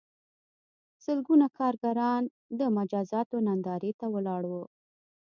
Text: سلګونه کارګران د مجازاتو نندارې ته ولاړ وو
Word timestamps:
سلګونه 1.03 1.47
کارګران 1.59 2.23
د 2.59 2.61
مجازاتو 2.77 3.37
نندارې 3.47 3.91
ته 3.99 4.05
ولاړ 4.13 4.43
وو 4.51 4.63